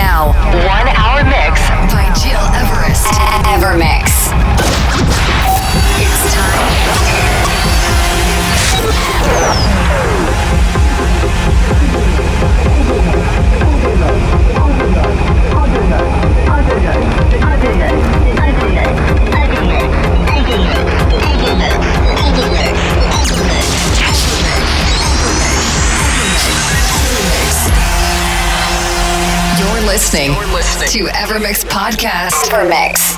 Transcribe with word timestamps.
Now, 0.00 0.32
You're 30.12 30.34
listening, 30.52 31.06
to 31.06 31.12
Evermix 31.12 31.64
Podcast. 31.64 32.50
Evermix 32.50 33.14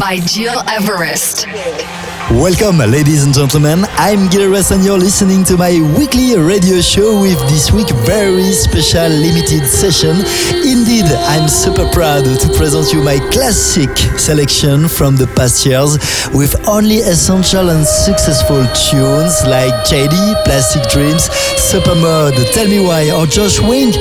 by 0.00 0.18
Gil 0.26 0.60
Everest. 0.68 1.46
Welcome, 2.32 2.78
ladies 2.78 3.24
and 3.24 3.32
gentlemen. 3.32 3.84
I'm 3.92 4.28
Gil 4.28 4.42
Everest, 4.42 4.72
and 4.72 4.84
you're 4.84 4.98
listening 4.98 5.44
to 5.44 5.56
my 5.56 5.78
weekly 5.96 6.36
radio 6.36 6.80
show 6.80 7.20
with 7.20 7.38
this 7.48 7.70
week 7.70 7.88
very 8.04 8.50
special 8.50 9.06
limited 9.08 9.68
session. 9.68 10.16
Indeed, 10.66 11.06
I'm 11.30 11.46
super 11.46 11.88
proud 11.92 12.24
to 12.24 12.48
present 12.58 12.92
you 12.92 13.04
my 13.04 13.18
classic 13.30 13.96
selection 14.18 14.88
from 14.88 15.14
the 15.14 15.28
past 15.38 15.64
years 15.64 15.94
with 16.34 16.58
only 16.66 16.98
essential 17.06 17.70
and 17.70 17.86
successful 17.86 18.66
tunes 18.74 19.46
like 19.46 19.72
Jaydee, 19.86 20.34
Plastic 20.42 20.82
Dreams, 20.90 21.28
Supermode, 21.54 22.34
Tell 22.52 22.66
Me 22.66 22.80
Why, 22.84 23.12
or 23.12 23.26
Josh 23.26 23.60
Wink, 23.60 23.94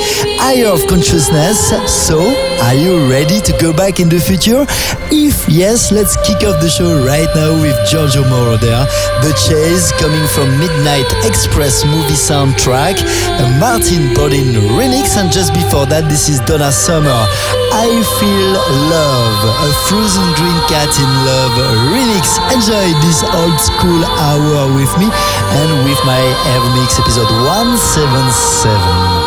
Higher 0.45 0.69
of 0.69 0.85
Consciousness. 0.85 1.73
So, 1.89 2.21
are 2.61 2.77
you 2.77 3.09
ready 3.09 3.41
to 3.41 3.51
go 3.57 3.73
back 3.73 3.97
in 3.99 4.13
the 4.13 4.21
future? 4.21 4.61
If 5.09 5.49
yes, 5.49 5.89
let's 5.89 6.13
kick 6.21 6.45
off 6.45 6.61
the 6.61 6.69
show 6.69 7.01
right 7.01 7.25
now 7.33 7.57
with 7.57 7.73
Giorgio 7.89 8.21
Moroder, 8.29 8.85
The 9.25 9.33
Chase 9.33 9.89
coming 9.97 10.21
from 10.37 10.53
Midnight 10.61 11.09
Express 11.25 11.81
movie 11.81 12.13
soundtrack, 12.13 13.01
a 13.41 13.45
Martin 13.57 14.13
Bodin 14.13 14.53
remix, 14.77 15.17
and 15.17 15.33
just 15.33 15.49
before 15.49 15.89
that, 15.89 16.05
this 16.13 16.29
is 16.29 16.37
Donna 16.45 16.69
Summer. 16.69 17.25
I 17.73 17.89
Feel 18.21 18.53
Love, 18.93 19.41
a 19.49 19.73
Frozen 19.89 20.29
Green 20.37 20.61
Cat 20.69 20.93
in 20.93 21.09
Love 21.25 21.57
remix. 21.89 22.37
Enjoy 22.53 22.85
this 23.01 23.25
old 23.33 23.57
school 23.57 24.05
hour 24.21 24.69
with 24.77 24.93
me 25.01 25.09
and 25.09 25.89
with 25.89 25.97
my 26.05 26.21
Evermix 26.53 27.01
episode 27.01 27.33
177. 27.49 29.24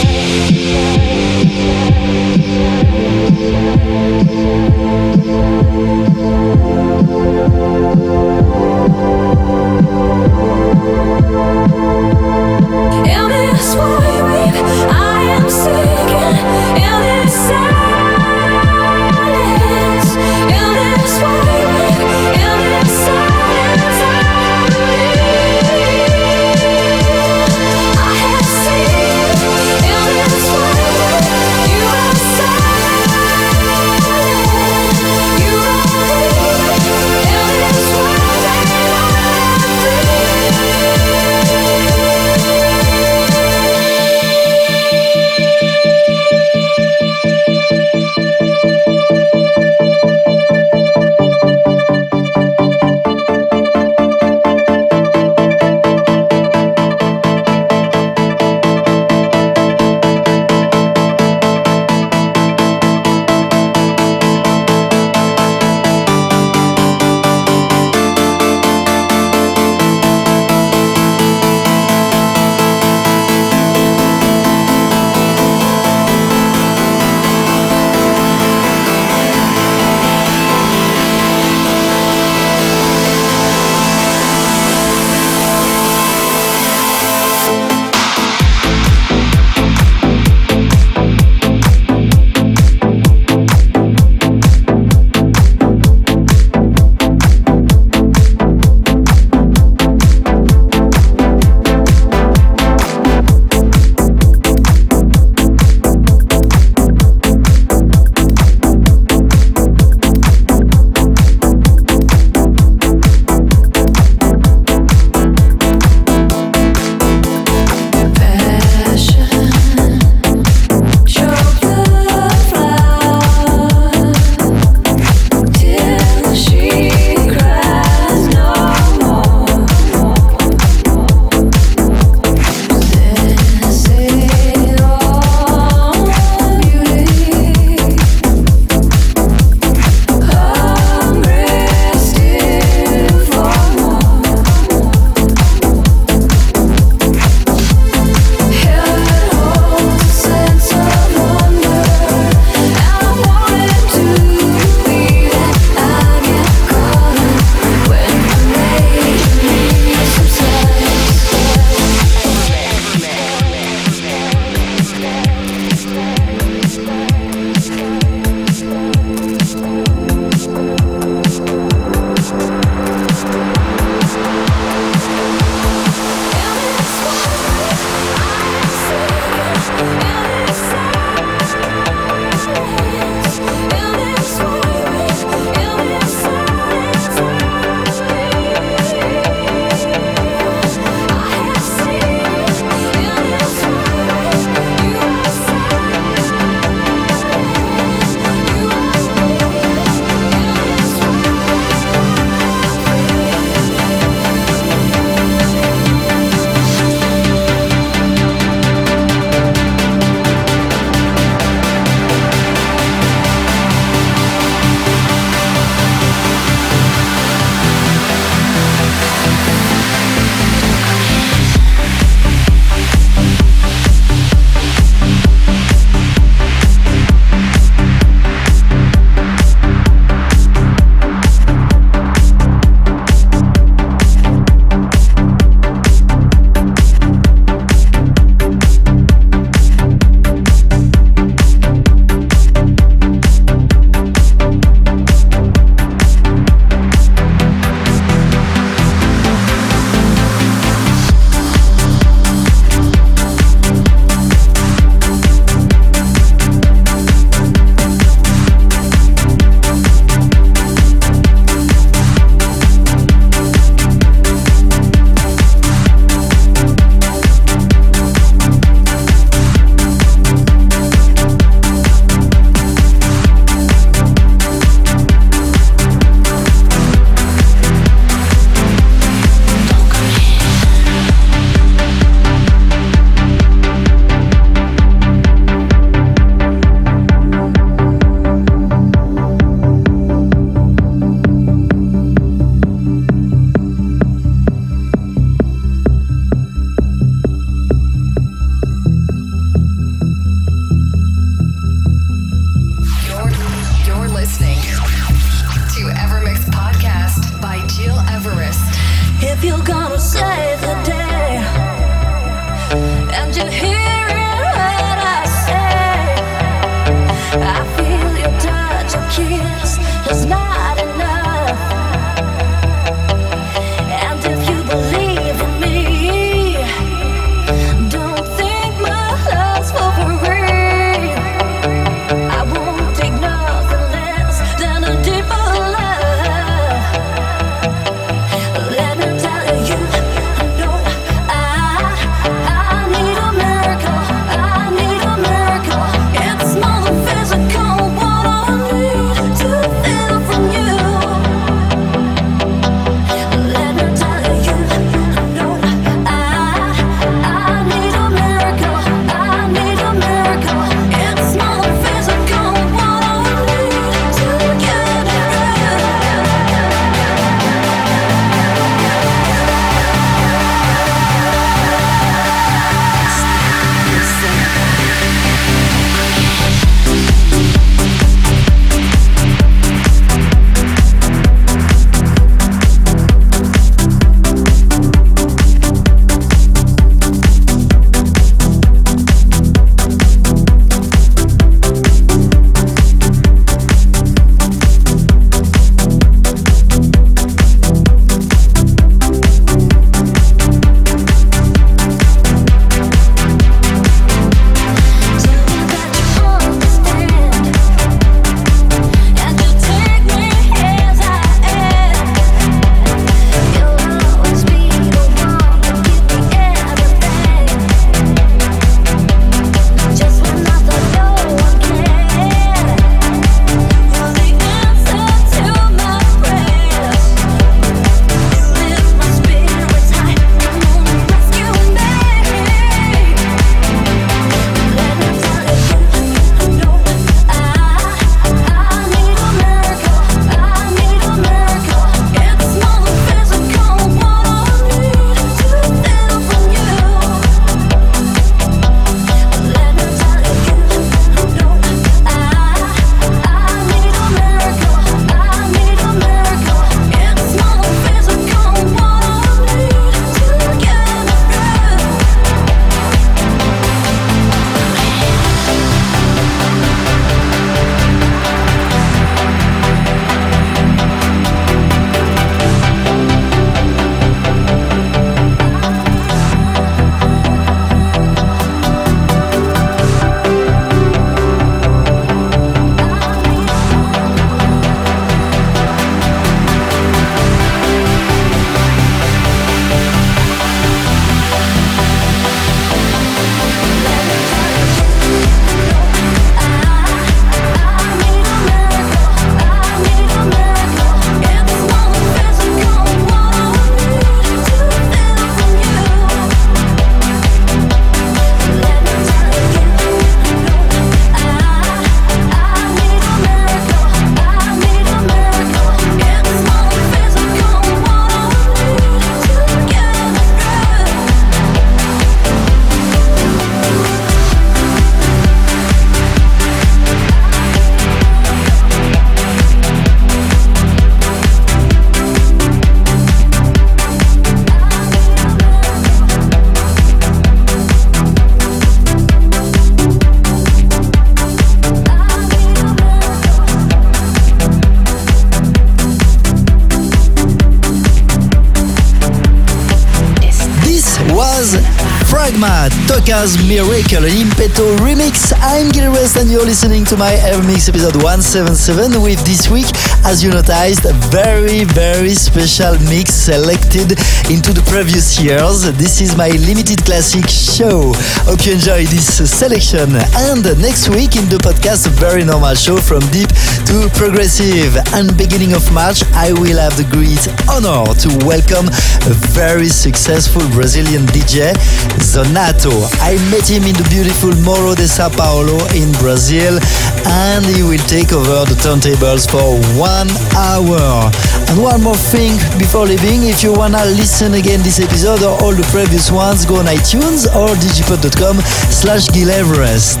Toca's 553.04 553.36
Miracle, 553.46 554.08
Impeto 554.08 554.76
remix. 554.78 555.32
I'm 555.36 555.70
Gil 555.72 555.92
Everest 555.92 556.16
and 556.16 556.30
you're 556.30 556.44
listening 556.44 556.86
to 556.86 556.96
my 556.96 557.12
Evermix 557.12 557.68
episode 557.68 557.96
177 557.96 559.02
with 559.02 559.20
this 559.26 559.50
week, 559.50 559.66
as 560.04 560.24
you 560.24 560.30
noticed, 560.30 560.86
a 560.86 560.94
very, 561.12 561.64
very 561.64 562.14
special 562.14 562.72
mix 562.88 563.12
selected 563.12 563.92
into 564.32 564.56
the 564.56 564.64
previous 564.72 565.20
years. 565.20 565.68
This 565.76 566.00
is 566.00 566.16
my 566.16 566.28
limited 566.48 566.84
classic 566.86 567.28
show. 567.28 567.92
Hope 568.24 568.46
you 568.46 568.54
enjoy 568.54 568.84
this 568.88 569.20
selection. 569.28 569.96
And 570.24 570.44
next 570.62 570.88
week 570.88 571.16
in 571.16 571.28
the 571.28 571.36
podcast, 571.44 571.86
a 571.86 571.90
very 571.90 572.24
normal 572.24 572.54
show 572.54 572.78
from 572.78 573.00
deep 573.12 573.28
to 573.68 573.90
progressive. 574.00 574.80
And 574.96 575.12
beginning 575.18 575.52
of 575.52 575.64
March, 575.72 576.00
I 576.14 576.32
will 576.32 576.56
have 576.56 576.76
the 576.80 576.88
great 576.88 577.20
honor 577.52 577.84
to 577.84 578.08
welcome 578.24 578.72
a 579.04 579.14
very 579.36 579.68
successful 579.68 580.48
Brazilian 580.56 581.04
DJ, 581.12 581.52
Zonato. 582.00 582.93
I 583.00 583.16
met 583.30 583.48
him 583.48 583.64
in 583.64 583.74
the 583.74 583.86
beautiful 583.90 584.32
Morro 584.42 584.74
de 584.74 584.86
Sao 584.86 585.08
Paulo 585.08 585.58
in 585.74 585.90
Brazil 586.02 586.58
and 587.06 587.44
he 587.46 587.62
will 587.62 587.82
take 587.86 588.12
over 588.12 588.44
the 588.44 588.56
turntables 588.58 589.24
for 589.30 589.56
one 589.78 590.10
hour. 590.34 591.10
And 591.50 591.62
one 591.62 591.82
more 591.82 591.96
thing 591.96 592.34
before 592.58 592.86
leaving, 592.86 593.24
if 593.30 593.42
you 593.42 593.52
wanna 593.52 593.84
listen 593.94 594.34
again 594.34 594.62
this 594.62 594.80
episode 594.80 595.22
or 595.22 595.38
all 595.42 595.54
the 595.54 595.66
previous 595.70 596.10
ones, 596.10 596.44
go 596.44 596.56
on 596.56 596.66
iTunes 596.66 597.26
or 597.34 597.48
digipod.com 597.58 598.40
slash 598.70 599.08
Gil 599.10 599.30
Everest. 599.30 600.00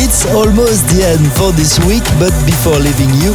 It's 0.00 0.26
almost 0.32 0.88
the 0.88 1.04
end 1.04 1.26
for 1.36 1.52
this 1.52 1.78
week, 1.84 2.04
but 2.18 2.32
before 2.46 2.78
leaving 2.78 3.12
you, 3.20 3.32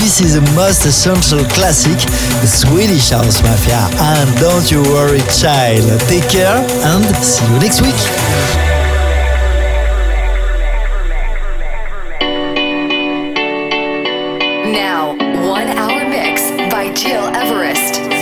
this 0.00 0.20
is 0.20 0.36
a 0.36 0.44
most 0.58 0.84
essential 0.84 1.44
classic, 1.54 1.98
the 2.40 2.50
Swedish 2.50 3.10
House 3.10 3.42
Mafia. 3.42 3.88
And 4.00 4.28
don't 4.40 4.70
you 4.70 4.82
worry, 4.92 5.22
child. 5.30 5.86
Take 6.08 6.28
care 6.28 6.58
and 6.58 7.04
see 7.24 7.44
you 7.52 7.58
next 7.60 7.80
week. 7.80 8.43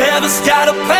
Heaven's 0.00 0.40
got 0.40 0.68
a 0.68 0.72
plan 0.72 0.99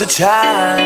a 0.00 0.04
time 0.04 0.85